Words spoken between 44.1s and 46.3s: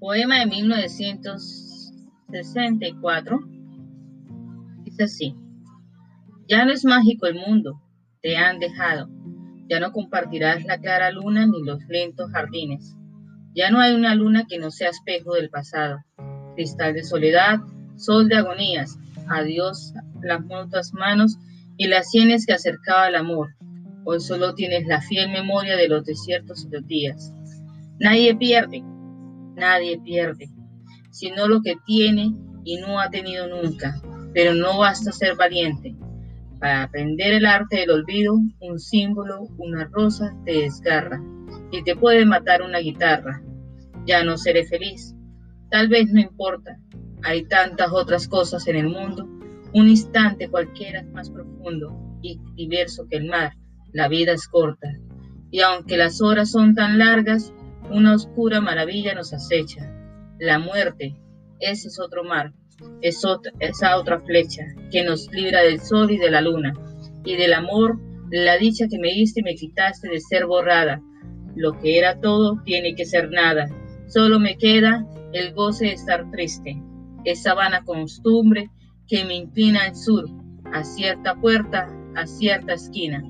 no seré feliz. Tal vez no